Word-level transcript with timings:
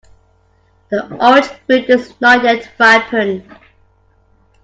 The 0.89 1.13
orange 1.23 1.45
fruit 1.67 1.87
is 1.87 2.19
not 2.19 2.43
yet 2.43 2.67
ripened. 2.79 3.47